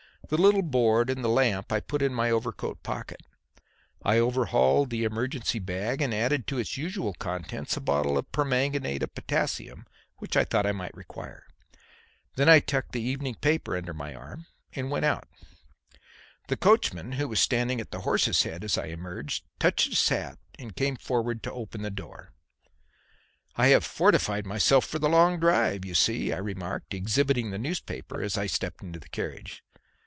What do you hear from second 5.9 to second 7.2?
and added to its usual